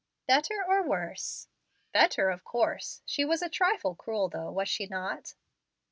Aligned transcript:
"Better 0.25 0.65
or 0.67 0.81
worse?" 0.81 1.47
"Better, 1.93 2.31
of 2.31 2.43
course. 2.43 3.03
She 3.05 3.23
was 3.23 3.43
a 3.43 3.49
trifle 3.49 3.93
cruel, 3.93 4.29
though, 4.29 4.51
was 4.51 4.67
she 4.67 4.87
not?" 4.87 5.35